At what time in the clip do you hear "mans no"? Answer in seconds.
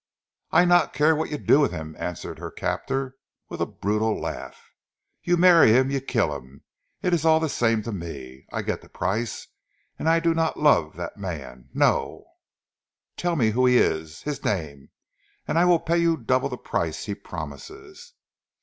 11.17-12.25